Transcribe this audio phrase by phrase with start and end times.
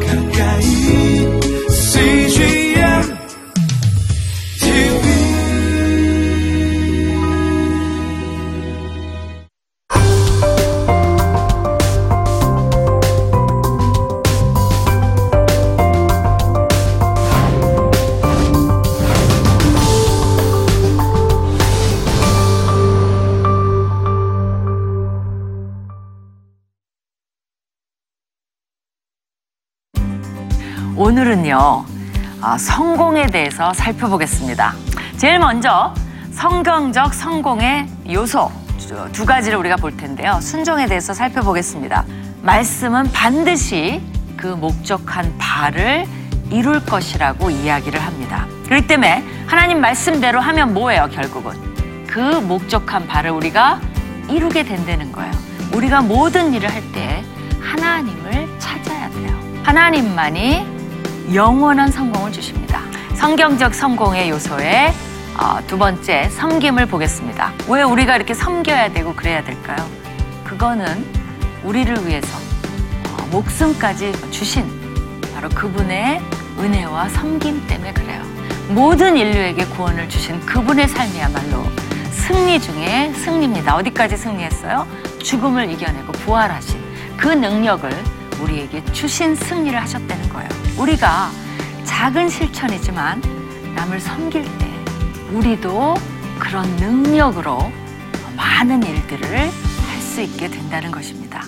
[0.00, 0.21] 가까
[31.52, 31.84] 오늘은요,
[32.40, 34.72] 아, 성공에 대해서 살펴보겠습니다.
[35.18, 35.92] 제일 먼저
[36.32, 40.38] 성경적 성공의 요소 두- 두 가지를 우리가 볼 텐데요.
[40.40, 42.04] 순종에 대해서 살펴보겠습니다.
[42.42, 44.00] 말씀은 반드시
[44.36, 46.06] 그 목적한 바를
[46.50, 48.46] 이룰 것이라고 이야기를 합니다.
[48.64, 51.52] 그렇기 때문에 하나님 말씀대로 하면 뭐예요, 결국은?
[52.06, 53.78] 그 목적한 바를 우리가
[54.30, 55.30] 이루게 된다는 거예요.
[55.74, 57.22] 우리가 모든 일을 할 때
[57.60, 59.38] 하나님을 찾아야 돼요.
[59.62, 60.71] 하나님만이
[61.32, 62.80] 영원한 성공을 주십니다.
[63.14, 64.92] 성경적 성공의 요소의
[65.38, 67.52] 어, 두 번째 섬김을 보겠습니다.
[67.68, 69.76] 왜 우리가 이렇게 섬겨야 되고 그래야 될까요?
[70.44, 71.06] 그거는
[71.64, 72.36] 우리를 위해서
[73.12, 74.66] 어, 목숨까지 주신
[75.34, 76.20] 바로 그분의
[76.58, 78.22] 은혜와 섬김 때문에 그래요.
[78.68, 81.64] 모든 인류에게 구원을 주신 그분의 삶이야말로
[82.10, 83.74] 승리 중에 승리입니다.
[83.76, 84.86] 어디까지 승리했어요?
[85.22, 86.80] 죽음을 이겨내고 부활하신
[87.16, 87.90] 그 능력을
[88.42, 90.48] 우리에게 주신 승리를 하셨다는 거예요.
[90.78, 91.30] 우리가
[91.84, 93.22] 작은 실천이지만
[93.74, 94.70] 남을 섬길 때
[95.32, 95.94] 우리도
[96.38, 97.70] 그런 능력으로
[98.36, 101.40] 많은 일들을 할 수 있게 된다는 것입니다.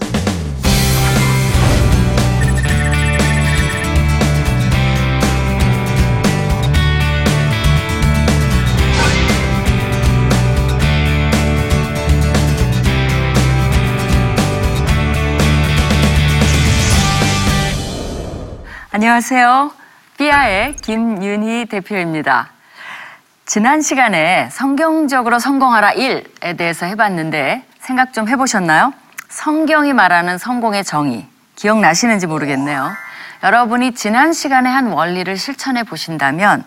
[18.99, 19.73] 안녕하세요.
[20.19, 22.51] 삐아의 김윤희 대표입니다.
[23.45, 28.93] 지난 시간에 성경적으로 성공하라 1에 대해서 해봤는데 생각 좀 해보셨나요?
[29.29, 32.93] 성경이 말하는 성공의 정의 기억나시는지 모르겠네요.
[33.43, 36.63] 여러분이 지난 시간에 한 원리를 실천해 보신다면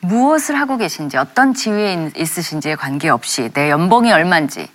[0.00, 4.70] 무엇을 하고 계신지 어떤 지위에 있- 있으신지에 관계없이 내 연봉이 얼마인지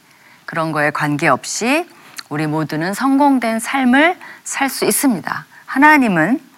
[0.45, 1.89] 그런 거에 관계없이
[2.29, 5.45] 우리 모두는 성공된 삶을 살 수 있습니다.
[5.65, 6.50] 하나님은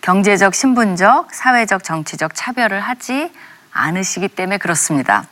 [0.00, 3.32] 경제적, 신분적, 사회적, 정치적 차별을 하지
[3.72, 5.24] 않으시기 때문에 그렇습니다.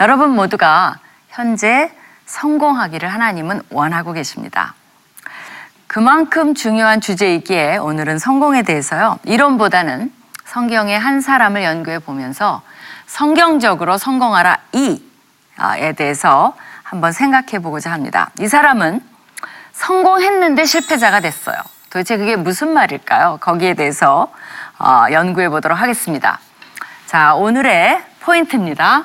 [0.00, 0.98] 여러분 모두가
[1.28, 1.90] 현재
[2.26, 4.74] 성공하기를 하나님은 원하고 계십니다.
[5.86, 9.18] 그만큼 중요한 주제이기에 오늘은 성공에 대해서요.
[9.24, 10.12] 이론보다는
[10.46, 12.62] 성경의 한 사람을 연구해 보면서
[13.06, 18.30] 성경적으로 성공하라 이에 대해서 한번 생각해 보고자 합니다.
[18.40, 19.02] 이 사람은
[19.72, 21.56] 성공했는데 실패자가 됐어요.
[21.92, 23.36] 도대체 그게 무슨 말일까요?
[23.42, 24.32] 거기에 대해서
[24.78, 26.38] 어, 연구해 보도록 하겠습니다.
[27.04, 29.04] 자, 오늘의 포인트입니다.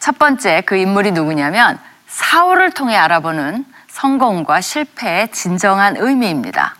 [0.00, 6.74] 첫 번째 그 인물이 누구냐면 사울을 통해 알아보는 성공과 실패의 진정한 의미입니다.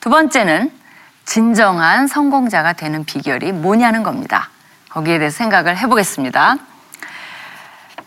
[0.00, 0.72] 두 번째는
[1.26, 4.48] 진정한 성공자가 되는 비결이 뭐냐는 겁니다.
[4.88, 6.56] 거기에 대해서 생각을 해보겠습니다.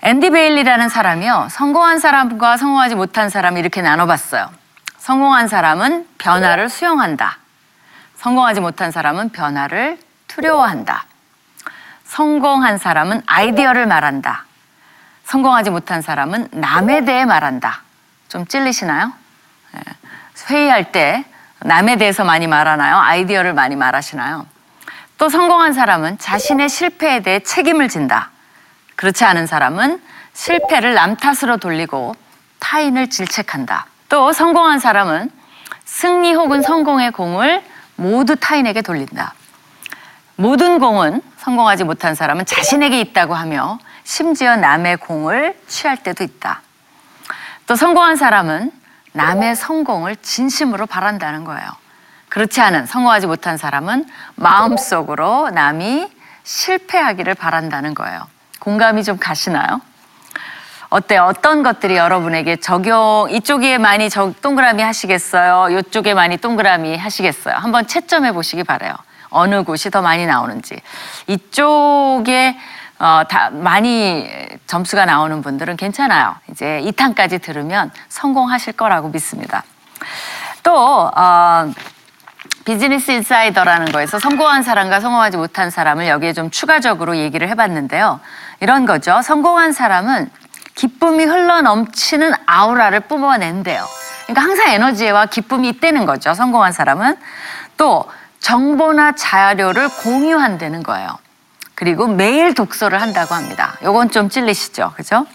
[0.02, 1.50] 앤디 베일리라는 사람이요.
[1.52, 4.61] 성공한 사람과 성공하지 못한 사람 이렇게 나눠봤어요.
[5.02, 7.40] 성공한 사람은 변화를 수용한다.
[8.18, 9.98] 성공하지 못한 사람은 변화를
[10.28, 11.06] 두려워한다.
[12.04, 14.46] 성공한 사람은 아이디어를 말한다.
[15.24, 17.82] 성공하지 못한 사람은 남에 대해 말한다.
[18.30, 19.12] 좀 찔리시나요?
[19.76, 19.82] 예.
[20.52, 21.26] 회의할 때
[21.62, 22.98] 남에 대해서 많이 말하나요?
[22.98, 24.46] 아이디어를 많이 말하시나요?
[25.18, 28.30] 또 성공한 사람은 자신의 실패에 대해 책임을 진다.
[28.98, 30.00] 그렇지 않은 사람은
[30.34, 32.16] 실패를 남 탓으로 돌리고
[32.60, 33.88] 타인을 질책한다.
[34.12, 35.32] 또 성공한 사람은
[35.86, 37.64] 승리 혹은 성공의 공을
[37.96, 39.34] 모두 타인에게 돌린다.
[40.36, 46.62] 모든 공은 성공하지 못한 사람은 자신에게 있다고 하며 심지어 남의 공을 취할 때도 있다.
[47.68, 48.74] 또 성공한 사람은
[49.14, 51.70] 남의 성공을 진심으로 바란다는 거예요.
[52.28, 54.06] 그렇지 않은 성공하지 못한 사람은
[54.36, 56.12] 마음속으로 남이
[56.44, 58.28] 실패하기를 바란다는 거예요.
[58.60, 59.80] 공감이 좀 가시나요?
[60.92, 61.24] 어때요?
[61.24, 65.80] 어떤 것들이 여러분에게 적용, 이쪽에 많이 적, 동그라미 하시겠어요?
[65.80, 67.56] 이쪽에 많이 동그라미 하시겠어요?
[67.56, 68.94] 한번 채점해 보시기 바래요.
[69.30, 70.76] 어느 곳이 더 많이 나오는지.
[71.28, 72.58] 이쪽에
[73.00, 74.30] 어, 다 많이
[74.68, 76.36] 점수가 나오는 분들은 괜찮아요.
[76.52, 79.64] 이제 2탄까지 들으면 성공하실 거라고 믿습니다.
[80.62, 81.72] 또, 어,
[82.66, 88.20] 비즈니스 인사이더라는 거에서 성공한 사람과 성공하지 못한 사람을 여기에 좀 추가적으로 얘기를 해봤는데요.
[88.60, 89.22] 이런 거죠.
[89.24, 90.30] 성공한 사람은
[90.76, 93.86] 기쁨이 흘러 넘치는 아우라를 뿜어낸대요.
[94.26, 96.34] 그러니까 항상 에너지와 기쁨이 있다는 거죠.
[96.34, 97.18] 성공한 사람은
[97.78, 98.06] 또
[98.40, 101.10] 정보나 자료를 공유한다는 거예요.
[101.76, 103.76] 그리고 매일 독서를 한다고 합니다.
[103.84, 104.94] 요건 좀 찔리시죠.
[104.96, 105.26] 그죠?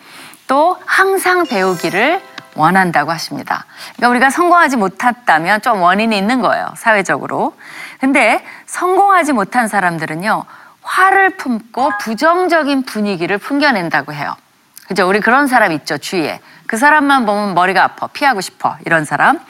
[0.46, 2.22] 또 항상 배우기를
[2.54, 3.64] 원한다고 하십니다.
[3.96, 6.72] 그러니까 우리가 성공하지 못했다면 좀 원인이 있는 거예요.
[6.76, 7.54] 사회적으로.
[8.00, 10.44] 근데 성공하지 못한 사람들은요.
[10.82, 14.34] 화를 품고 부정적인 분위기를 풍겨낸다고 해요.
[14.88, 15.08] 그죠?
[15.08, 15.98] 우리 그런 사람 있죠.
[15.98, 16.40] 주위에.
[16.66, 18.06] 그 사람만 보면 머리가 아파.
[18.06, 18.76] 피하고 싶어.
[18.86, 19.40] 이런 사람.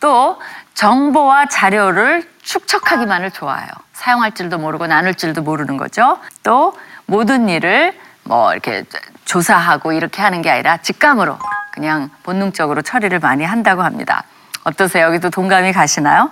[0.00, 0.40] 또
[0.74, 3.68] 정보와 자료를 축적하기만을 좋아해요.
[3.92, 6.18] 사용할 줄도 모르고 나눌 줄도 모르는 거죠.
[6.42, 6.76] 또
[7.06, 8.84] 모든 일을 뭐 이렇게
[9.24, 11.38] 조사하고 이렇게 하는 게 아니라 직감으로
[11.72, 14.24] 그냥 본능적으로 처리를 많이 한다고 합니다.
[14.64, 15.06] 어떠세요?
[15.06, 16.30] 여기도 동감이 가시나요?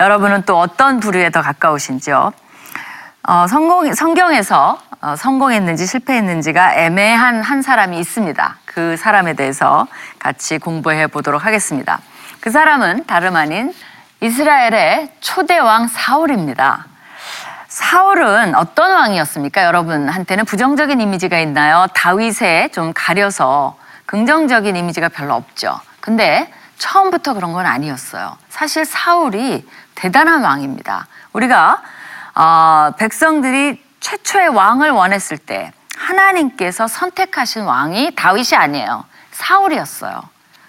[0.00, 2.32] 여러분은 또 어떤 부류에 더 가까우신지요?
[3.28, 8.56] 어, 성공, 성경에서 어, 성공했는지 실패했는지가 애매한 한 사람이 있습니다.
[8.64, 9.88] 그 사람에 대해서
[10.20, 11.98] 같이 공부해 보도록 하겠습니다.
[12.38, 13.74] 그 사람은 다름 아닌
[14.20, 16.86] 이스라엘의 초대 왕 사울입니다.
[17.66, 19.64] 사울은 어떤 왕이었습니까?
[19.64, 21.88] 여러분한테는 부정적인 이미지가 있나요?
[21.94, 23.76] 다윗에 좀 가려서
[24.06, 25.80] 긍정적인 이미지가 별로 없죠.
[26.00, 28.36] 근데 처음부터 그런 건 아니었어요.
[28.50, 31.08] 사실 사울이 대단한 왕입니다.
[31.32, 31.82] 우리가
[32.36, 39.04] 어, 백성들이 최초의 왕을 원했을 때 하나님께서 선택하신 왕이 다윗이 아니에요.
[39.32, 40.22] 사울이었어요.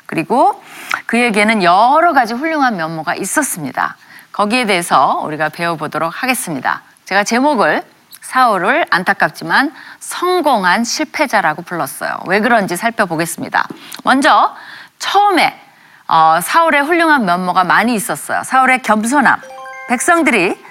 [0.06, 0.64] 그리고
[1.06, 3.98] 그에게는 여러 가지 훌륭한 면모가 있었습니다.
[4.32, 6.84] 거기에 대해서 우리가 배워보도록 하겠습니다.
[7.04, 7.84] 제가 제목을
[8.22, 12.18] 사울을 안타깝지만 성공한 실패자라고 불렀어요.
[12.28, 13.68] 왜 그런지 살펴보겠습니다.
[14.04, 14.56] 먼저
[15.00, 15.60] 처음에
[16.08, 18.44] 어, 사울의 훌륭한 면모가 많이 있었어요.
[18.44, 19.42] 사울의 겸손함.
[19.90, 20.67] 백성들이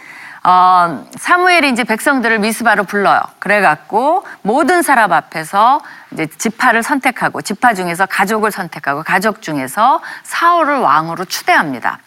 [0.49, 3.21] 어, 사무엘이 이제 백성들을 미스바로 불러요.
[3.41, 5.81] 그래갖고 모든 사람 앞에서
[6.13, 11.99] 이제 지파를 선택하고 지파 중에서 가족을 선택하고 가족 중에서 사울을 왕으로 추대합니다.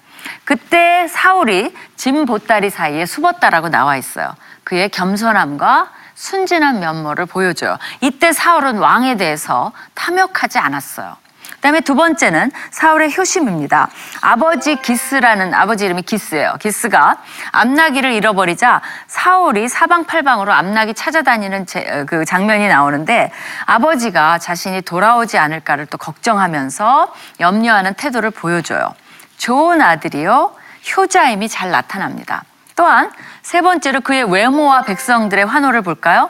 [0.45, 4.33] 그때 사울이 짐 보따리 사이에 숨었다라고 나와 있어요.
[4.63, 7.77] 그의 겸손함과 순진한 면모를 보여줘요.
[7.99, 11.17] 이때 사울은 왕에 대해서 탐욕하지 않았어요.
[11.55, 13.89] 그다음에 두 번째는 사울의 효심입니다.
[14.21, 16.55] 아버지 기스라는 아버지 이름이 기스예요.
[16.59, 17.17] 기스가
[17.51, 23.31] 암나기를 잃어버리자 사울이 사방팔방으로 암나기 찾아다니는 제, 그 장면이 나오는데
[23.65, 28.93] 아버지가 자신이 돌아오지 않을까를 또 걱정하면서 염려하는 태도를 보여줘요.
[29.37, 30.53] 좋은 아들이요.
[30.95, 32.43] 효자임이 잘 나타납니다.
[32.75, 33.11] 또한
[33.41, 36.29] 세 번째로 그의 외모와 백성들의 환호를 볼까요?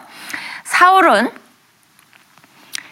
[0.64, 1.32] 사울은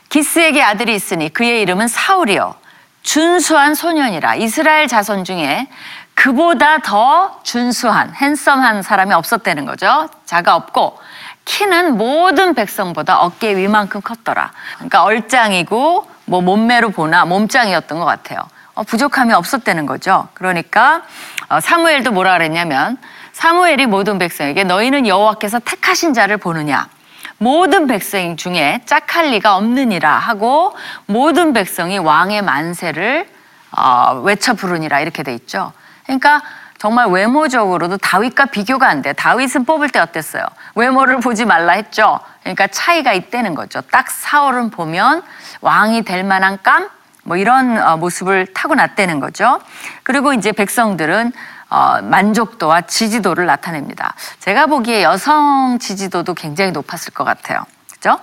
[0.10, 2.56] 기스에게 아들이 있으니 그의 이름은 사울이요.
[3.04, 5.68] 준수한 소년이라 이스라엘 자손 중에
[6.14, 10.10] 그보다 더 준수한 핸섬한 사람이 없었다는 거죠.
[10.26, 11.00] 자가 없고
[11.46, 14.52] 키는 모든 백성보다 어깨 위만큼 컸더라.
[14.76, 18.40] 그러니까 얼짱이고 뭐 몸매로 보나 몸짱이었던 것 같아요.
[18.74, 20.28] 어, 부족함이 없었다는 거죠.
[20.34, 21.04] 그러니까
[21.50, 22.98] 어, 사무엘도 뭐라 그랬냐면
[23.32, 26.90] 사무엘이 모든 백성에게 너희는 여호와께서 택하신 자를 보느냐
[27.38, 30.76] 모든 백성 중에 짝할 리가 없느니라 하고
[31.06, 33.28] 모든 백성이 왕의 만세를
[33.72, 35.72] 어, 외쳐 부르니라 이렇게 돼 있죠.
[36.06, 36.42] 그러니까
[36.78, 39.14] 정말 외모적으로도 다윗과 비교가 안 돼.
[39.14, 40.44] 다윗은 뽑을 때 어땠어요?
[40.76, 42.20] 외모를 보지 말라 했죠.
[42.42, 43.82] 그러니까 차이가 있다는 거죠.
[43.92, 45.24] 딱 사울은 보면
[45.62, 46.90] 왕이 될 만한 감,
[47.24, 49.60] 뭐 이런 어, 모습을 타고났다는 거죠.
[50.04, 51.34] 그리고 이제 백성들은
[51.70, 54.14] 어, 만족도와 지지도를 나타냅니다.
[54.40, 57.66] 제가 보기에 여성 지지도도 굉장히 높았을 것 같아요.
[57.92, 58.20] 그죠?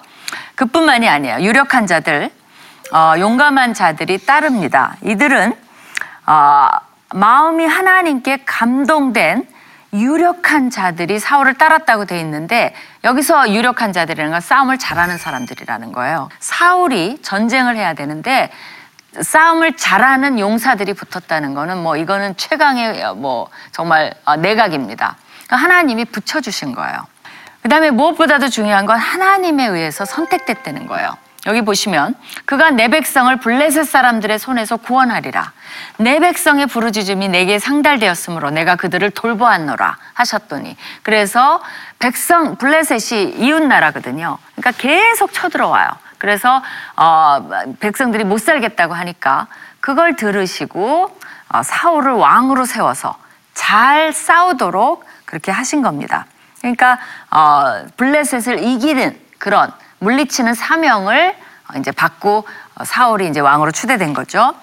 [0.55, 1.41] 그뿐만이 아니에요.
[1.41, 2.31] 유력한 자들,
[2.93, 4.97] 어, 용감한 자들이 따릅니다.
[5.03, 5.55] 이들은
[6.27, 6.69] 어,
[7.13, 9.47] 마음이 하나님께 감동된
[9.93, 12.75] 유력한 자들이 사울을 따랐다고 돼 있는데
[13.05, 16.29] 여기서 유력한 자들이라는 건 싸움을 잘하는 사람들이라는 거예요.
[16.41, 18.51] 사울이 전쟁을 해야 되는데
[19.21, 25.17] 싸움을 잘하는 용사들이 붙었다는 거는 뭐 이거는 최강의 뭐 정말 어, 내각입니다.
[25.47, 27.07] 그러니까 하나님이 붙여주신 거예요.
[27.63, 31.17] 그 다음에 무엇보다도 중요한 건 하나님에 의해서 선택됐다는 거예요.
[31.47, 32.15] 여기 보시면
[32.47, 35.53] 그가 내 백성을 블레셋 사람들의 손에서 구원하리라.
[35.99, 41.63] 내 백성의 부르짖음이 내게 상달되었으므로 내가 그들을 돌보았노라 하셨더니 그래서
[41.99, 44.39] 백성 블레셋이 이웃 나라거든요.
[44.57, 45.89] 그러니까 계속 쳐들어와요.
[46.25, 46.63] 그래서
[46.97, 47.51] 어,
[47.81, 49.47] 백성들이 못 살겠다고 하니까
[49.81, 51.15] 그걸 들으시고
[51.51, 53.15] 어, 사울을 왕으로 세워서
[53.53, 56.25] 잘 싸우도록 그렇게 하신 겁니다.
[56.63, 56.99] 그러니까
[57.31, 61.37] 어, 블레셋을 이기는 그런 물리치는 사명을
[61.77, 62.49] 이제 받고
[62.83, 64.55] 사울이 이제 왕으로 추대된 거죠.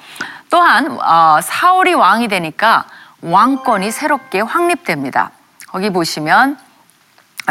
[0.49, 2.85] 또한 어, 사울이 왕이 되니까
[3.21, 5.29] 왕권이 새롭게 확립됩니다.
[5.67, 6.57] 거기 보시면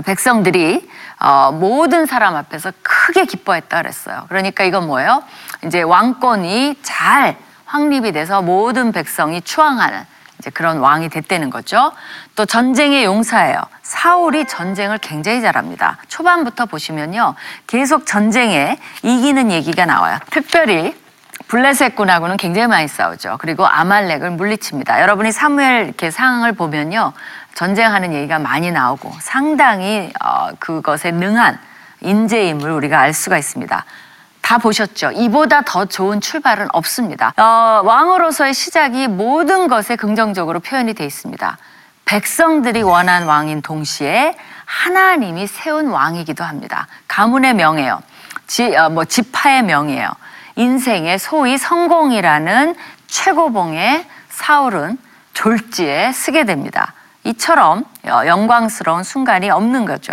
[0.04, 4.24] 백성들이 어, 모든 사람 앞에서 크게 기뻐했다 그랬어요.
[4.28, 5.22] 그러니까 이건 뭐예요?
[5.64, 10.04] 이제 왕권이 잘 확립이 돼서 모든 백성이 추앙하는
[10.38, 11.92] 이제 그런 왕이 됐다는 거죠.
[12.34, 13.60] 또 전쟁의 용사예요.
[13.82, 15.98] 사울이 전쟁을 굉장히 잘합니다.
[16.08, 17.34] 초반부터 보시면요.
[17.66, 20.18] 계속 전쟁에 이기는 얘기가 나와요.
[20.30, 20.96] 특별히
[21.50, 23.36] 블레셋군하고는 굉장히 많이 싸우죠.
[23.40, 25.02] 그리고 아말렉을 물리칩니다.
[25.02, 27.12] 여러분이 사무엘 이렇게 상황을 보면요.
[27.54, 31.58] 전쟁하는 얘기가 많이 나오고 상당히 어, 그것에 능한
[32.02, 33.84] 인재임을 우리가 알 수가 있습니다.
[34.40, 35.10] 다 보셨죠?
[35.10, 37.34] 이보다 더 좋은 출발은 없습니다.
[37.36, 41.58] 어, 왕으로서의 시작이 모든 것에 긍정적으로 표현이 되어 있습니다.
[42.04, 46.86] 백성들이 원한 왕인 동시에 하나님이 세운 왕이기도 합니다.
[47.08, 48.00] 가문의 명예요.
[48.46, 50.10] 지, 어, 뭐 지파의 명예요.
[50.60, 52.74] 인생의 소위 성공이라는
[53.06, 54.98] 최고봉에 사울은
[55.32, 56.92] 졸지에 쓰게 됩니다.
[57.24, 60.12] 이처럼 어, 영광스러운 순간이 없는 거죠.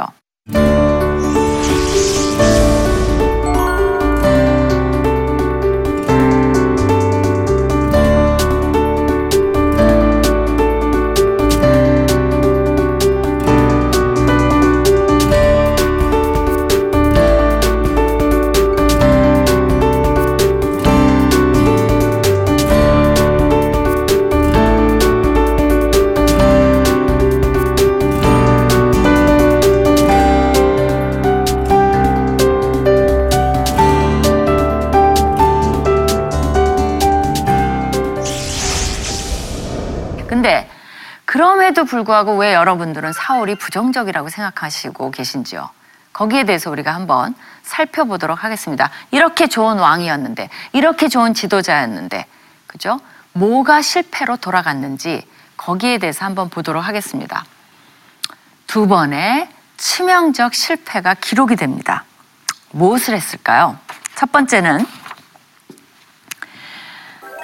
[42.08, 45.70] 불구하고 왜 여러분들은 사울이 부정적이라고 생각하시고 계신지요?
[46.14, 48.90] 거기에 대해서 우리가 한번 살펴보도록 하겠습니다.
[49.12, 52.26] 이렇게 좋은 왕이었는데, 이렇게 좋은 지도자였는데,
[52.66, 53.00] 그죠?
[53.34, 57.46] 뭐가 실패로 돌아갔는지 거기에 대해서 한번 보도록 하겠습니다.
[58.66, 62.06] 두 번의 치명적 실패가 기록이 됩니다.
[62.72, 63.78] 무엇을 했을까요?
[64.16, 64.86] 첫 번째는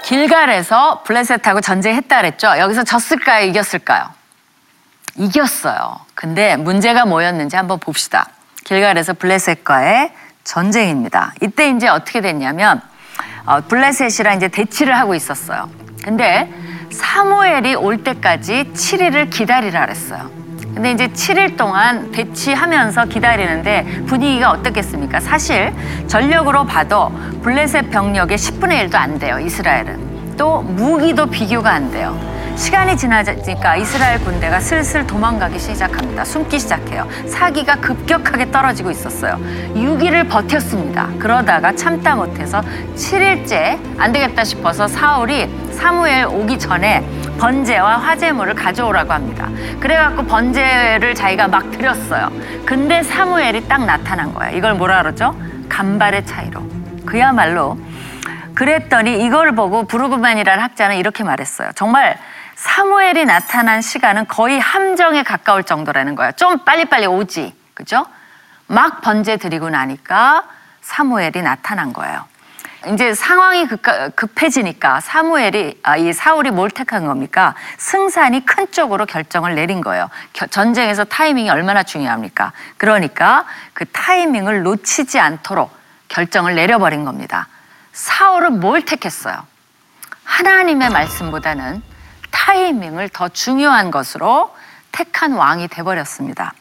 [0.03, 2.58] 길갈에서 블레셋하고 전쟁했다 그랬죠.
[2.58, 3.46] 여기서 졌을까요?
[3.48, 4.23] 이겼을까요?
[5.17, 6.00] 이겼어요.
[6.15, 8.29] 근데 문제가 뭐였는지 한번 봅시다.
[8.63, 10.12] 길갈에서 블레셋과의
[10.43, 11.34] 전쟁입니다.
[11.41, 12.82] 이때 이제 어떻게 됐냐면
[13.46, 15.70] 어, 블레셋이랑 이제 대치를 하고 있었어요.
[16.03, 16.51] 근데
[16.91, 20.29] 사무엘이 올 때까지 7일을 기다리라 그랬어요.
[20.74, 25.20] 근데 이제 7일 동안 대치하면서 기다리는데 분위기가 어떻겠습니까?
[25.20, 25.72] 사실
[26.08, 27.12] 전력으로 봐도
[27.43, 30.12] 블레셋 병력의 10분의 1도 안 돼요, 이스라엘은.
[30.38, 32.18] 또 무기도 비교가 안 돼요.
[32.56, 36.24] 시간이 지나니까 이스라엘 군대가 슬슬 도망가기 시작합니다.
[36.24, 37.08] 숨기 시작해요.
[37.28, 39.40] 사기가 급격하게 떨어지고 있었어요.
[39.74, 41.10] 6일을 버텼습니다.
[41.18, 42.62] 그러다가 참다 못해서
[42.96, 47.04] 7일째 안 되겠다 싶어서 사울이 사무엘 오기 전에
[47.40, 49.50] 번제와 화제물을 가져오라고 합니다.
[49.80, 52.32] 그래갖고 번제를 자기가 막 드렸어요.
[52.66, 54.52] 근데 사무엘이 딱 나타난 거야.
[54.52, 55.36] 이걸 뭐라 그러죠?
[55.70, 56.62] 간발의 차이로.
[57.06, 57.78] 그야말로
[58.55, 61.72] 그랬더니 이걸 보고 부르그만이라는 학자는 이렇게 말했어요.
[61.75, 62.17] 정말
[62.55, 66.31] 사무엘이 나타난 시간은 거의 함정에 가까울 정도라는 거야.
[66.33, 67.55] 좀 빨리빨리 오지.
[67.74, 68.05] 그죠?
[68.67, 70.43] 막 번제 드리고 나니까
[70.81, 72.25] 사무엘이 나타난 거예요.
[72.88, 73.65] 이제 상황이
[74.15, 77.55] 급해지니까 사무엘이 아, 이 사울이 뭘 택한 겁니까?
[77.77, 80.10] 승산이 큰 쪽으로 결정을 내린 거예요.
[80.33, 82.51] 겨- 전쟁에서 타이밍이 얼마나 중요합니까?
[82.77, 85.72] 그러니까 그 타이밍을 놓치지 않도록
[86.10, 87.48] 결정을 내려버린 겁니다.
[87.93, 89.45] 사울은 뭘 택했어요?
[90.23, 91.81] 하나님의 말씀보다는
[92.31, 94.53] 타이밍을 더 중요한 것으로
[94.91, 96.53] 택한 왕이 돼버렸습니다.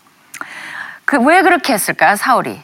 [1.04, 2.62] 그 왜 그렇게 했을까요, 사울이?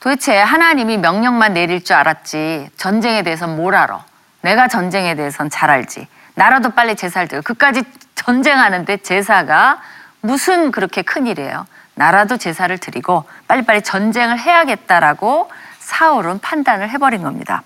[0.00, 4.04] 도대체 하나님이 명령만 내릴 줄 알았지 전쟁에 대해서는 뭘 알아?
[4.42, 6.06] 내가 전쟁에 대해서는 잘 알지.
[6.34, 7.40] 나라도 빨리 제사를 드려.
[7.40, 7.82] 그까지
[8.14, 9.80] 전쟁하는데 제사가
[10.20, 11.66] 무슨 그렇게 큰 일이에요?
[11.94, 17.62] 나라도 제사를 드리고 빨리빨리 전쟁을 해야겠다라고 사울은 판단을 해버린 겁니다.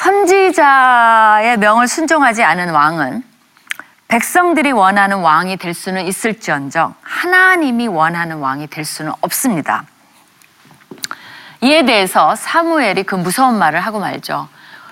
[0.00, 3.22] 선지자의 명을 순종하지 않은 왕은
[4.08, 9.84] 백성들이 원하는 왕이 될 수는 있을지언정 하나님이 원하는 왕이 될 수는 없습니다.
[11.60, 14.48] 이에 대해서 사무엘이 그 무서운 말을 하고 말죠.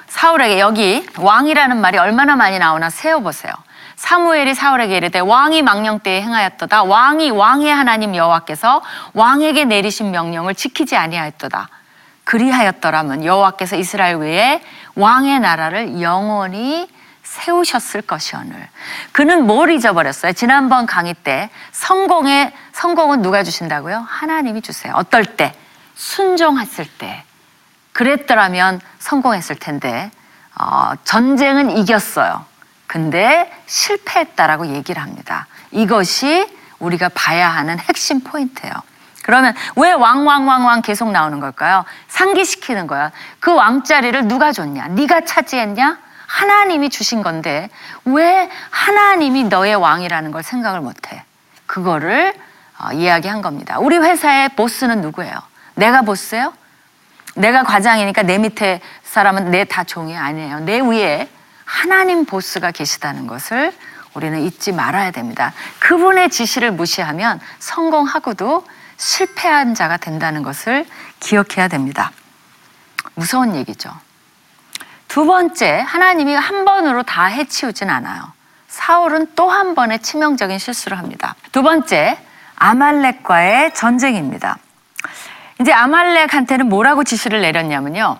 [0.08, 3.54] 사울에게 여기 왕이라는 말이 얼마나 많이 나오나 세어보세요.
[3.96, 6.82] 사무엘이 사울에게 이르되 왕이 망령 때에 행하였도다.
[6.82, 8.82] 왕이 왕의 하나님 여호와께서
[9.14, 11.70] 왕에게 내리신 명령을 지키지 아니하였도다.
[12.24, 14.60] 그리하였더라면 여호와께서 이스라엘 외에
[14.98, 16.88] 왕의 나라를 영원히
[17.22, 18.68] 세우셨을 것이오늘.
[19.12, 20.32] 그는 뭘 잊어버렸어요?
[20.32, 24.04] 지난번 강의 때 성공의 성공은 누가 주신다고요?
[24.08, 24.92] 하나님이 주세요.
[24.96, 25.54] 어떨 때?
[25.94, 27.22] 순종했을 때.
[27.92, 30.10] 그랬더라면 성공했을 텐데
[30.58, 32.44] 어, 전쟁은 이겼어요.
[32.86, 35.46] 근데 실패했다라고 얘기를 합니다.
[35.70, 38.72] 이것이 우리가 봐야 하는 핵심 포인트예요.
[39.28, 41.84] 그러면 왜 왕왕왕왕 계속 나오는 걸까요?
[42.08, 43.12] 상기시키는 거야.
[43.40, 44.88] 그 왕자리를 누가 줬냐?
[44.88, 45.98] 네가 차지했냐?
[46.26, 47.68] 하나님이 주신 건데
[48.06, 51.24] 왜 하나님이 너의 왕이라는 걸 생각을 못해?
[51.66, 52.32] 그거를
[52.78, 53.78] 어, 이야기한 겁니다.
[53.78, 55.34] 우리 회사의 보스는 누구예요?
[55.74, 56.54] 내가 보스예요?
[57.34, 60.60] 내가 과장이니까 내 밑에 사람은 내 다 종이 아니에요.
[60.60, 61.28] 내 위에
[61.66, 63.74] 하나님 보스가 계시다는 것을
[64.14, 65.52] 우리는 잊지 말아야 됩니다.
[65.80, 68.64] 그분의 지시를 무시하면 성공하고도
[68.98, 70.86] 실패한 자가 된다는 것을
[71.20, 72.12] 기억해야 됩니다.
[73.14, 73.90] 무서운 얘기죠.
[75.06, 78.32] 두 번째, 하나님이 한 번으로 다 해치우진 않아요.
[78.68, 81.34] 사울은 또 한 번의 치명적인 실수를 합니다.
[81.52, 82.18] 두 번째,
[82.56, 84.58] 아말렉과의 전쟁입니다.
[85.60, 88.18] 이제 아말렉한테는 뭐라고 지시를 내렸냐면요.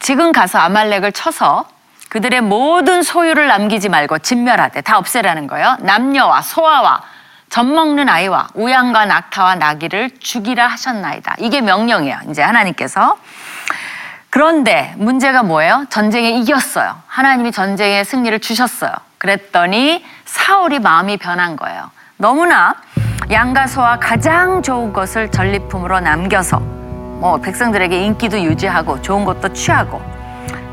[0.00, 1.66] 지금 가서 아말렉을 쳐서
[2.08, 5.76] 그들의 모든 소유를 남기지 말고 진멸하되 다 없애라는 거예요.
[5.80, 7.02] 남녀와 소아와
[7.54, 11.36] 젖 먹는 아이와 우양과 낙타와 나귀를 죽이라 하셨나이다.
[11.38, 12.18] 이게 명령이에요.
[12.28, 13.16] 이제 하나님께서.
[14.28, 15.86] 그런데 문제가 뭐예요?
[15.88, 16.96] 전쟁에 이겼어요.
[17.06, 18.90] 하나님이 전쟁에 승리를 주셨어요.
[19.18, 21.92] 그랬더니 사울이 마음이 변한 거예요.
[22.16, 22.74] 너무나
[23.30, 30.02] 양과 소와 가장 좋은 것을 전리품으로 남겨서 뭐 백성들에게 인기도 유지하고 좋은 것도 취하고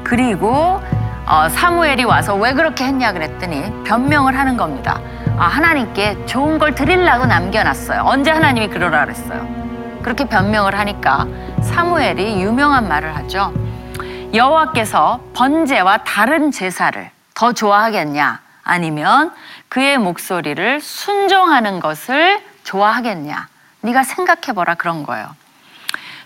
[0.04, 0.82] 그리고
[1.28, 5.00] 어, 사무엘이 와서 왜 그렇게 했냐 그랬더니 변명을 하는 겁니다.
[5.38, 8.04] 아, 하나님께 좋은 걸 드리려고 남겨놨어요.
[8.04, 9.48] 언제 하나님이 그러라 그랬어요?
[10.04, 11.28] 그렇게 변명을 하니까
[11.64, 13.54] 사무엘이 유명한 말을 하죠.
[14.34, 18.40] 여호와께서 번제와 다른 제사를 더 좋아하겠냐?
[18.64, 19.32] 아니면
[19.68, 23.48] 그의 목소리를 순종하는 것을 좋아하겠냐?
[23.82, 25.36] 네가 생각해 보라 그런 거예요.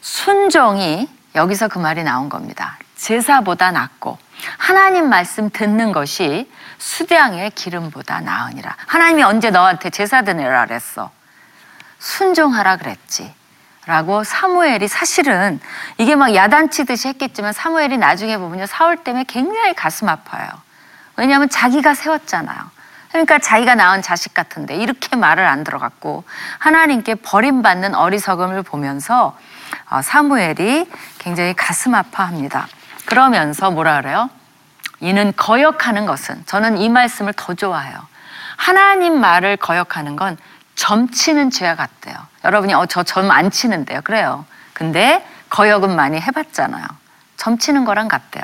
[0.01, 2.77] 순종이 여기서 그 말이 나온 겁니다.
[2.95, 4.17] 제사보다 낫고
[4.57, 8.75] 하나님 말씀 듣는 것이 수량의 기름보다 나으니라.
[8.85, 11.11] 하나님이 언제 너한테 제사 드내라 그랬어?
[11.99, 13.33] 순종하라 그랬지.
[13.85, 15.59] 라고 사무엘이 사실은
[15.97, 18.65] 이게 막 야단치듯이 했겠지만 사무엘이 나중에 보면요.
[18.65, 20.47] 사울 때문에 굉장히 가슴 아파요.
[21.17, 22.57] 왜냐하면 자기가 세웠잖아요.
[23.09, 26.25] 그러니까 자기가 낳은 자식 같은데 이렇게 말을 안 들어갔고
[26.57, 29.37] 하나님께 버림받는 어리석음을 보면서
[29.89, 32.67] 어, 사무엘이 굉장히 가슴 아파합니다.
[33.05, 34.29] 그러면서 뭐라 그래요?
[34.99, 37.95] 이는 거역하는 것은 저는 이 말씀을 더 좋아해요.
[38.57, 40.37] 하나님 말을 거역하는 건
[40.75, 42.15] 점치는 죄와 같대요.
[42.43, 44.01] 여러분이 어 저 점 안 치는데요.
[44.01, 44.45] 그래요.
[44.73, 46.85] 근데 거역은 많이 해봤잖아요.
[47.37, 48.43] 점치는 거랑 같대요.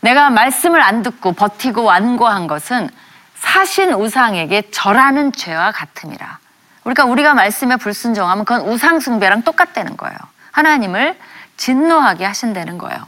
[0.00, 2.88] 내가 말씀을 안 듣고 버티고 완고한 것은
[3.36, 6.38] 사신 우상에게 절하는 죄와 같음이라.
[6.82, 10.16] 그러니까 우리가 말씀에 불순종하면 그건 우상 숭배랑 똑같다는 거예요.
[10.52, 11.18] 하나님을
[11.56, 12.98] 진노하게 하신다는 거예요.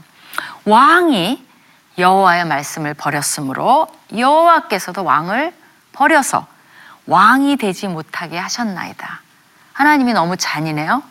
[0.65, 1.47] 왕이
[1.99, 5.55] 여호와의 말씀을 버렸으므로 여호와께서도 왕을
[5.93, 6.47] 버려서
[7.07, 9.21] 왕이 되지 못하게 하셨나이다.
[9.73, 11.03] 하나님이 너무 잔인해요.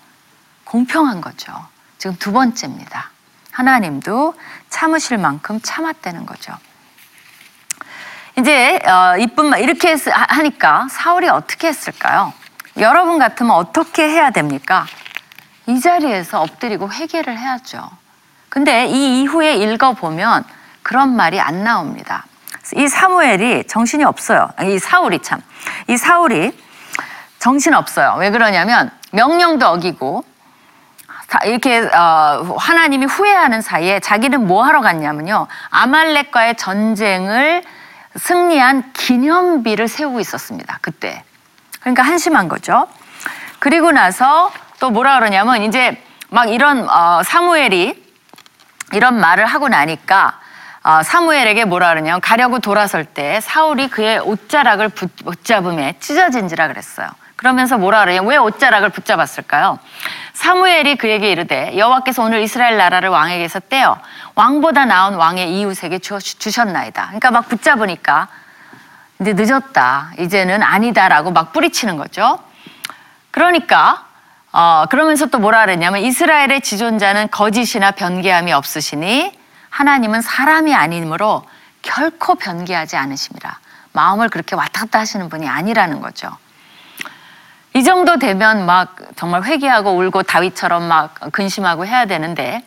[0.64, 1.54] 공평한 거죠.
[1.98, 3.12] 지금 두 번째입니다.
[3.52, 4.34] 하나님도
[4.70, 6.54] 참으실 만큼 참았다는 거죠.
[8.40, 12.34] 이제 어, 이뿐 만 이렇게 했, 하니까 사울이 어떻게 했을까요?
[12.78, 14.88] 여러분 같으면 어떻게 해야 됩니까?
[15.68, 18.01] 이 자리에서 엎드리고 회개를 해야죠.
[18.52, 20.44] 근데 이 이후에 읽어보면
[20.84, 22.26] 그런 말이 안 나옵니다.
[22.76, 24.50] 이 사무엘이 정신이 없어요.
[24.64, 25.40] 이 사울이 참.
[25.88, 26.52] 이 사울이
[27.40, 28.18] 정신 없어요.
[28.20, 30.26] 왜 그러냐면 명령도 어기고
[31.46, 35.48] 이렇게 어, 하나님이 후회하는 사이에 자기는 뭐 하러 갔냐면요.
[35.70, 37.64] 아말렉과의 전쟁을
[38.18, 40.78] 승리한 기념비를 세우고 있었습니다.
[40.82, 41.24] 그때.
[41.80, 42.86] 그러니까 한심한 거죠.
[43.60, 48.11] 그리고 나서 또 뭐라 그러냐면 이제 막 이런 어, 사무엘이
[48.93, 50.39] 이런 말을 하고 나니까
[50.84, 57.08] 어, 사무엘에게 뭐라 그러냐면 가려고 돌아설 때 사울이 그의 옷자락을 붙잡음에 찢어진지라 그랬어요.
[57.36, 58.21] 그러면서 뭐라 그래요?
[58.23, 59.80] 왜 옷자락을 붙잡았을까요?
[60.34, 63.99] 사무엘이 그에게 이르되 여호와께서 오늘 이스라엘 나라를 왕에게서 떼어
[64.36, 67.06] 왕보다 나은 왕의 이웃에게 주셨나이다.
[67.08, 68.27] 그러니까 막 붙잡으니까
[69.19, 70.12] 이제 늦었다.
[70.19, 72.39] 이제는 아니다라고 막 뿌리치는 거죠.
[73.30, 74.06] 그러니까
[74.54, 79.32] 어, 그러면서 또 뭐라 그랬냐면 이스라엘의 지존자는 거짓이나 변개함이 없으시니
[79.70, 81.44] 하나님은 사람이 아니므로
[81.82, 83.60] 결코 변개하지 않으십니다.
[83.94, 86.30] 마음을 그렇게 왔다 갔다 하시는 분이 아니라는 거죠.
[87.74, 92.64] 이 정도 되면 막 정말 회개하고 울고 다윗처럼 막 근심하고 해야 되는데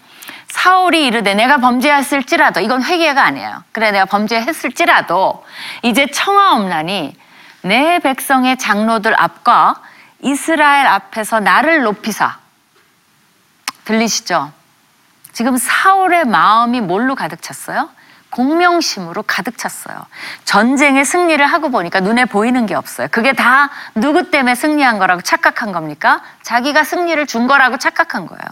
[0.49, 3.63] 사울이 이르되 내가 범죄했을지라도 이건 회개가 아니에요.
[3.73, 5.45] 그래 내가 범죄했을지라도
[5.83, 7.15] 이제 청하옵나니
[7.63, 9.83] 내 백성의 장로들 앞과
[10.25, 12.39] 이스라엘 앞에서 나를 높이사
[13.85, 14.51] 들리시죠?
[15.33, 17.91] 지금 사울의 마음이 뭘로 가득 찼어요?
[18.31, 20.07] 공명심으로 가득 찼어요.
[20.45, 23.09] 전쟁에 승리를 하고 보니까 눈에 보이는 게 없어요.
[23.11, 26.23] 그게 다 누구 때문에 승리한 거라고 착각한 겁니까?
[26.43, 28.43] 자기가 승리를 준 거라고 착각한 거예요.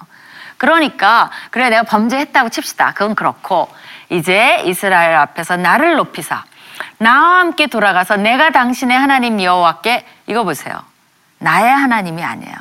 [0.58, 2.92] 그러니까 그래 내가 범죄했다고 칩시다.
[2.92, 3.68] 그건 그렇고
[4.11, 6.44] 이제 이스라엘 앞에서 나를 높이사
[6.98, 10.91] 나와 함께 돌아가서 내가 당신의 하나님 여호와께 이거 보세요.
[11.42, 12.55] 나의 하나님이 아니에요.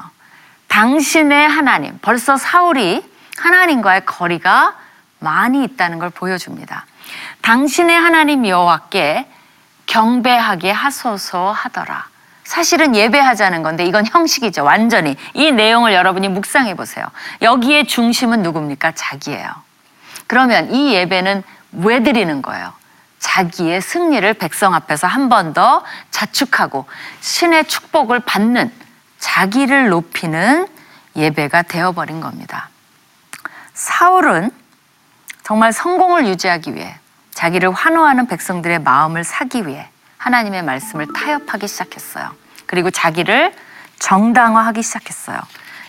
[0.68, 1.98] 당신의 하나님.
[2.02, 3.04] 벌써 사울이
[3.38, 4.76] 하나님과의 거리가
[5.20, 6.86] 많이 있다는 걸 보여줍니다.
[7.42, 9.28] 당신의 하나님 여호와께
[9.86, 12.08] 경배하게 하소서 하더라.
[12.44, 14.64] 사실은 예배하자는 건데 이건 형식이죠.
[14.64, 15.16] 완전히.
[15.34, 17.06] 이 내용을 여러분이 묵상해 보세요.
[17.42, 18.94] 여기에 중심은 누굽니까?
[18.94, 19.50] 자기예요.
[20.28, 22.74] 그러면 이 예배는 왜 드리는 거예요?
[23.22, 26.86] 자기의 승리를 백성 앞에서 한 번 더 자축하고
[27.22, 28.72] 신의 축복을 받는
[29.20, 30.68] 자기를 높이는
[31.16, 32.70] 예배가 되어버린 겁니다.
[33.74, 34.52] 사울은
[35.44, 36.96] 정말 성공을 유지하기 위해
[37.34, 42.32] 자기를 환호하는 백성들의 마음을 사기 위해 하나님의 말씀을 타협하기 시작했어요.
[42.66, 43.54] 그리고 자기를
[44.00, 45.40] 정당화하기 시작했어요.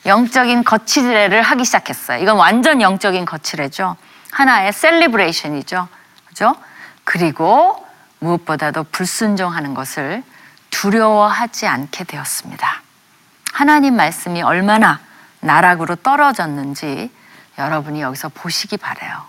[0.06, 2.22] 영적인 거치레를 하기 시작했어요.
[2.22, 3.96] 이건 완전 영적인 거치레죠.
[4.32, 5.88] 하나의 셀리브레이션이죠.
[6.26, 6.54] 그죠?
[7.04, 7.86] 그리고
[8.20, 10.22] 무엇보다도 불순종하는 것을
[10.70, 12.82] 두려워하지 않게 되었습니다.
[13.52, 15.00] 하나님 말씀이 얼마나
[15.40, 17.10] 나락으로 떨어졌는지
[17.58, 19.24] 여러분이 여기서 보시기 바래요.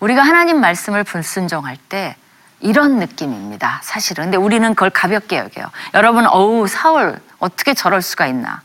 [0.00, 2.16] 우리가 하나님 말씀을 불순종할 때
[2.60, 3.80] 이런 느낌입니다.
[3.82, 4.24] 사실은.
[4.24, 5.70] 근데 우리는 그걸 가볍게 여겨요.
[5.94, 8.62] 여러분, 어우, 사울, 어떻게 저럴 수가 있나?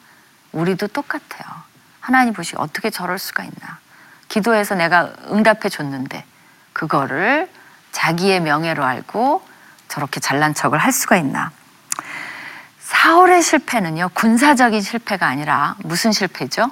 [0.52, 1.46] 우리도 똑같아요.
[2.00, 3.80] 하나님 보시기 어떻게 저럴 수가 있나?
[4.28, 6.26] 기도해서 내가 응답해 줬는데,
[6.74, 7.50] 그거를
[7.98, 9.42] 자기의 명예로 알고
[9.88, 11.50] 저렇게 잘난 척을 할 수가 있나?
[12.80, 16.70] 사울의 실패는요, 군사적인 실패가 아니라 무슨 실패죠?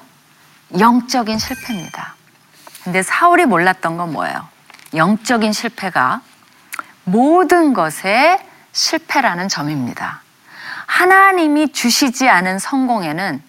[0.77, 2.13] 영적인 실패입니다.
[2.83, 4.47] 근데 사울이 몰랐던 건 뭐예요?
[4.93, 6.21] 영적인 실패가
[7.05, 8.39] 모든 것의
[8.71, 10.21] 실패라는 점입니다.
[10.85, 13.41] 하나님이 주시지 않은 성공에는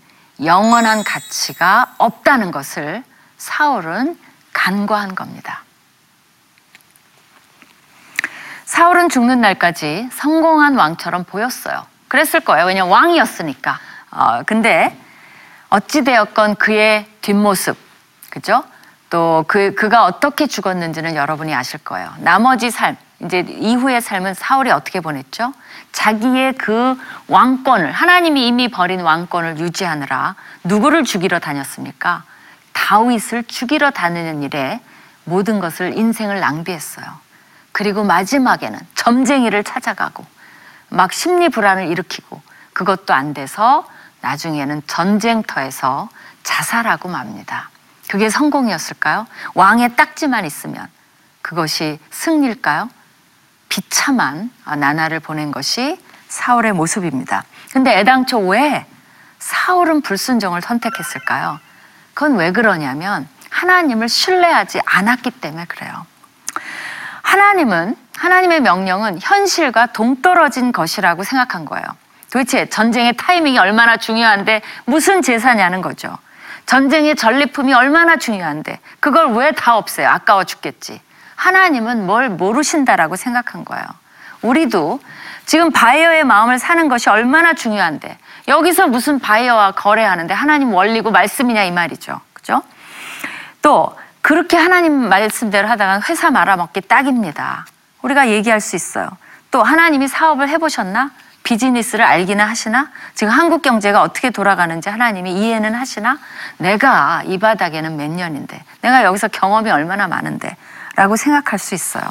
[0.44, 3.04] 영원한 가치가 없다는 것을
[3.36, 4.18] 사울은
[4.54, 5.65] 간과한 겁니다.
[8.66, 11.86] 사울은 죽는 날까지 성공한 왕처럼 보였어요.
[12.08, 12.66] 그랬을 거예요.
[12.66, 13.78] 왜냐면 왕이었으니까.
[14.10, 14.96] 어, 근데
[15.70, 17.76] 어찌되었건 그의 뒷모습,
[18.30, 18.64] 그죠?
[19.08, 22.12] 또 그, 그가 어떻게 죽었는지는 여러분이 아실 거예요.
[22.18, 25.52] 나머지 삶, 이제 이후의 삶은 사울이 어떻게 보냈죠?
[25.92, 32.24] 자기의 그 왕권을, 하나님이 이미 버린 왕권을 유지하느라 누구를 죽이러 다녔습니까?
[32.72, 34.80] 다윗을 죽이러 다니는 일에
[35.24, 37.25] 모든 것을 인생을 낭비했어요.
[37.76, 40.24] 그리고 마지막에는 점쟁이를 찾아가고
[40.88, 42.40] 막 심리 불안을 일으키고
[42.72, 43.86] 그것도 안 돼서
[44.22, 46.08] 나중에는 전쟁터에서
[46.42, 47.68] 자살하고 맙니다.
[48.08, 49.26] 그게 성공이었을까요?
[49.52, 50.88] 왕의 딱지만 있으면
[51.42, 52.88] 그것이 승리일까요?
[53.68, 57.44] 비참한 나날을 보낸 것이 사울의 모습입니다.
[57.74, 58.86] 근데 애당초 왜
[59.38, 61.60] 사울은 불순종을 선택했을까요?
[62.14, 66.06] 그건 왜 그러냐면 하나님을 신뢰하지 않았기 때문에 그래요.
[67.36, 71.84] 하나님은 하나님의 명령은 현실과 동떨어진 것이라고 생각한 거예요.
[72.32, 76.16] 도대체 전쟁의 타이밍이 얼마나 중요한데 무슨 제사냐는 거죠.
[76.64, 80.08] 전쟁의 전리품이 얼마나 중요한데 그걸 왜 다 없애요?
[80.08, 81.00] 아까워 죽겠지.
[81.36, 83.84] 하나님은 뭘 모르신다라고 생각한 거예요.
[84.40, 85.00] 우리도
[85.44, 88.16] 지금 바이어의 마음을 사는 것이 얼마나 중요한데
[88.48, 92.18] 여기서 무슨 바이어와 거래하는데 하나님 원리고 말씀이냐 이 말이죠.
[92.32, 92.62] 그죠?
[93.60, 93.94] 또
[94.26, 97.64] 그렇게 하나님 말씀대로 하다가 회사 말아먹기 딱입니다.
[98.02, 99.08] 우리가 얘기할 수 있어요.
[99.52, 101.12] 또 하나님이 사업을 해보셨나?
[101.44, 102.90] 비즈니스를 알기는 하시나?
[103.14, 106.18] 지금 한국 경제가 어떻게 돌아가는지 하나님이 이해는 하시나?
[106.58, 110.56] 내가 이 바닥에는 몇 년인데, 내가 여기서 경험이 얼마나 많은데,
[110.96, 112.02] 라고 생각할 수 있어요.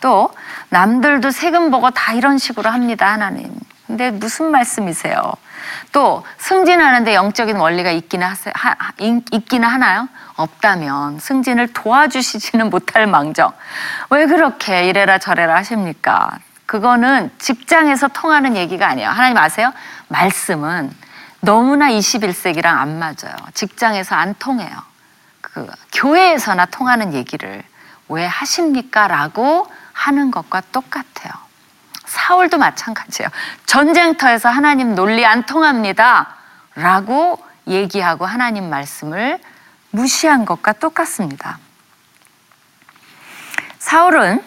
[0.00, 0.30] 또,
[0.70, 3.54] 남들도 세금 보고 다 이런 식으로 합니다, 하나님.
[3.92, 5.20] 근데 무슨 말씀이세요?
[5.92, 10.08] 또, 승진하는데 영적인 원리가 있기는, 하세요, 하, 있기는 하나요?
[10.36, 13.52] 없다면 승진을 도와주시지는 못할 망정.
[14.08, 16.38] 왜 그렇게 이래라 저래라 하십니까?
[16.64, 19.10] 그거는 직장에서 통하는 얘기가 아니에요.
[19.10, 19.74] 하나님 아세요?
[20.08, 20.90] 말씀은
[21.40, 23.36] 너무나 21세기랑 안 맞아요.
[23.52, 24.70] 직장에서 안 통해요.
[25.42, 27.62] 그 교회에서나 통하는 얘기를
[28.08, 29.06] 왜 하십니까?
[29.06, 31.41] 라고 하는 것과 똑같아요.
[32.12, 33.30] 사울도 마찬가지예요.
[33.64, 36.36] 전쟁터에서 하나님 논리 안 통합니다.
[36.74, 39.40] 라고 얘기하고 하나님 말씀을
[39.90, 41.58] 무시한 것과 똑같습니다.
[43.78, 44.44] 사울은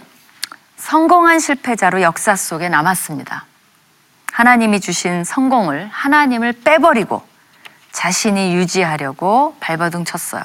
[0.78, 3.46] 성공한 실패자로 역사 속에 남았습니다.
[4.32, 7.26] 하나님이 주신 성공을 하나님을 빼버리고
[7.92, 10.44] 자신이 유지하려고 발버둥 쳤어요.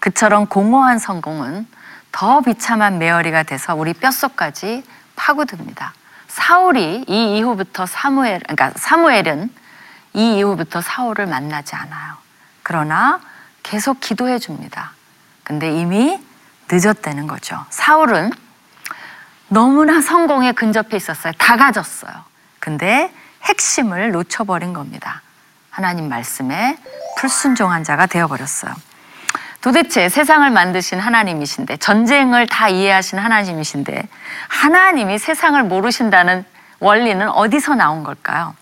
[0.00, 1.66] 그처럼 공허한 성공은
[2.10, 4.82] 더 비참한 메어리가 돼서 우리 뼛속까지
[5.20, 5.92] 파고듭니다.
[6.28, 9.52] 사울이 이 이후부터 사무엘, 그러니까 사무엘은
[10.14, 12.14] 이 이후부터 사울을 만나지 않아요.
[12.62, 13.20] 그러나
[13.62, 14.92] 계속 기도해 줍니다.
[15.44, 16.18] 근데 이미
[16.70, 17.64] 늦었다는 거죠.
[17.68, 18.30] 사울은
[19.48, 21.32] 너무나 성공에 근접해 있었어요.
[21.36, 22.12] 다 가졌어요.
[22.58, 25.22] 근데 핵심을 놓쳐버린 겁니다.
[25.70, 26.78] 하나님 말씀에
[27.18, 28.72] 불순종한 자가 되어버렸어요.
[29.60, 34.08] 도대체 세상을 만드신 하나님이신데 전쟁을 다 이해하신 하나님이신데
[34.48, 36.44] 하나님이 세상을 모르신다는
[36.78, 38.54] 원리는 어디서 나온 걸까요?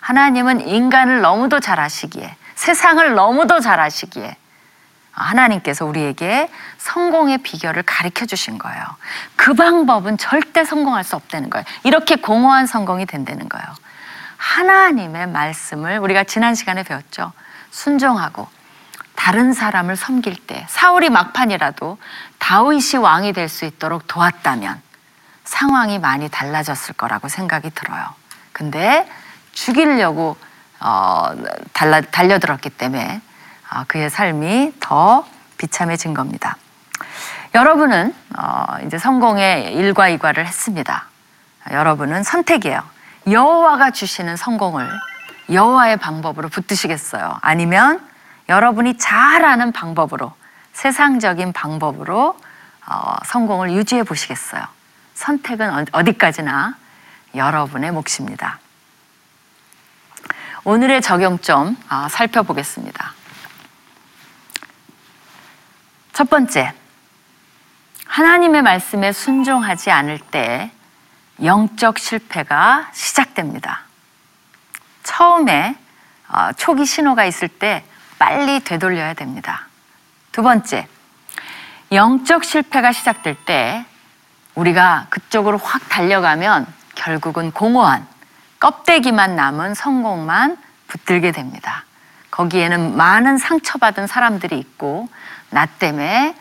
[0.00, 4.36] 하나님은 인간을 너무도 잘 아시기에 세상을 너무도 잘 아시기에
[5.12, 8.82] 하나님께서 우리에게 성공의 비결을 가르쳐 주신 거예요.
[9.36, 11.64] 그 방법은 절대 성공할 수 없다는 거예요.
[11.84, 13.66] 이렇게 공허한 성공이 된다는 거예요.
[14.36, 17.32] 하나님의 말씀을 우리가 지난 시간에 배웠죠.
[17.70, 18.48] 순종하고
[19.24, 21.96] 다른 사람을 섬길 때 사울이 막판이라도
[22.38, 24.82] 다윗이 왕이 될 수 있도록 도왔다면
[25.44, 28.04] 상황이 많이 달라졌을 거라고 생각이 들어요.
[28.52, 29.10] 근데
[29.52, 30.36] 죽이려고
[30.78, 31.30] 어,
[31.72, 33.22] 달라, 달려들었기 때문에
[33.72, 36.58] 어, 그의 삶이 더 비참해진 겁니다.
[37.54, 41.06] 여러분은 어, 이제 성공의 일과 이과를 했습니다.
[41.70, 42.82] 여러분은 선택이에요.
[43.30, 44.86] 여호와가 주시는 성공을
[45.50, 47.38] 여호와의 방법으로 붙드시겠어요?
[47.40, 48.06] 아니면
[48.48, 50.32] 여러분이 잘 아는 방법으로
[50.72, 52.38] 세상적인 방법으로
[52.86, 54.62] 어, 성공을 유지해 보시겠어요?
[55.14, 56.76] 선택은 어- 어디까지나
[57.34, 58.58] 여러분의 몫입니다.
[60.64, 63.12] 오늘의 적용점 아, 살펴보겠습니다.
[66.12, 66.72] 첫 번째,
[68.06, 70.70] 하나님의 말씀에 순종하지 않을 때
[71.42, 73.82] 영적 실패가 시작됩니다.
[75.02, 75.76] 처음에
[76.28, 77.84] 어, 초기 신호가 있을 때
[78.18, 79.66] 빨리 되돌려야 됩니다.
[80.32, 80.86] 두 번째,
[81.92, 83.84] 영적 실패가 시작될 때
[84.54, 88.06] 우리가 그쪽으로 확 달려가면 결국은 공허한
[88.60, 90.56] 껍데기만 남은 성공만
[90.88, 91.84] 붙들게 됩니다.
[92.30, 95.08] 거기에는 많은 상처받은 사람들이 있고
[95.50, 96.34] 나 때문에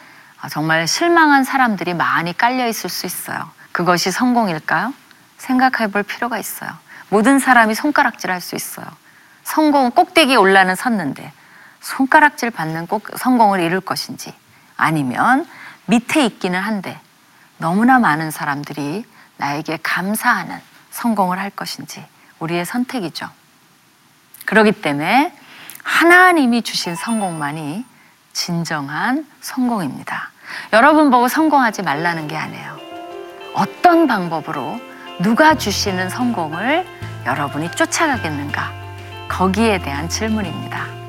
[0.50, 3.50] 정말 실망한 사람들이 많이 깔려 있을 수 있어요.
[3.72, 4.94] 그것이 성공일까요?
[5.38, 6.72] 생각해 볼 필요가 있어요.
[7.10, 8.86] 모든 사람이 손가락질 할 수 있어요.
[9.44, 11.32] 성공 꼭대기에 올라는 섰는데
[11.84, 14.34] 손가락질 받는 꼭 성공을 이룰 것인지
[14.78, 15.46] 아니면
[15.86, 16.98] 밑에 있기는 한데
[17.58, 19.06] 너무나 많은 사람들이
[19.38, 20.60] 나에게 감사하는
[20.92, 22.04] 성공을 할 것인지
[22.40, 23.30] 우리의 선택이죠.
[24.46, 25.36] 그렇기 때문에
[25.84, 27.86] 하나님이 주신 성공만이
[28.32, 30.32] 진정한 성공입니다.
[30.72, 32.78] 여러분 보고 성공하지 말라는 게 아니에요.
[33.54, 34.80] 어떤 방법으로
[35.20, 36.86] 누가 주시는 성공을
[37.26, 38.72] 여러분이 쫓아가겠는가?
[39.28, 41.03] 거기에 대한 질문입니다.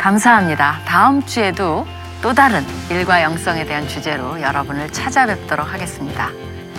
[0.00, 0.80] 감사합니다.
[0.86, 1.86] 다음 주에도
[2.22, 6.30] 또 다른 일과 영성에 대한 주제로 여러분을 찾아뵙도록 하겠습니다.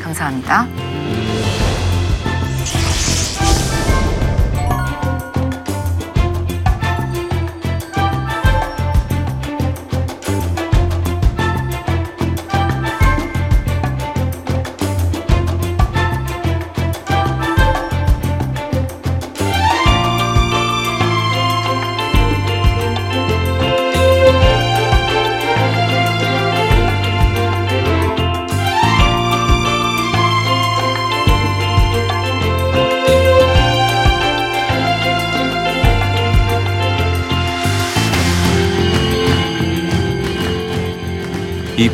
[0.03, 0.65] 감사합니다.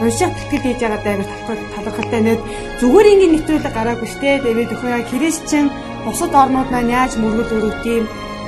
[0.00, 1.16] уншаад тэтгэл хийж байгаа даа
[1.74, 2.38] талархалтай нэг
[2.80, 5.66] зүгээр ингээд нэвтрүүлэг гараагүй штэ тэгээд өхөө яа христчэн
[6.04, 8.04] бусад орнууд маань яаж мөргөл өрөвт юм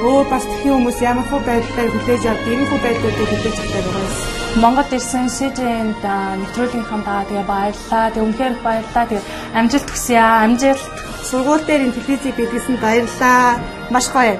[0.06, 4.06] өөр бас тхэн хүмүүс ямар хөө байдлаар хүлээж авд ийм хөө байдлуудыг хүлээж авдаг байгаа
[4.06, 4.38] юм.
[4.62, 6.04] Монгол ирсэн СЖН-д
[6.40, 8.06] нэвтрүүлгийнхаа тэгээ баярлаа.
[8.14, 9.04] Тэг үнхээр баярлаа.
[9.10, 9.20] Тэг
[9.58, 10.46] амжилт хүсье аа.
[10.46, 10.84] Амжилт.
[11.28, 13.58] Сургууль дээр ин телевизийг бидлсэн баярлаа.
[13.90, 14.38] Маш гоё.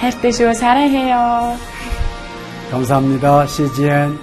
[0.00, 0.54] хайртай шүү.
[0.54, 1.56] 사랑해요.
[2.70, 3.46] 감사합니다.
[3.46, 4.18] CGN.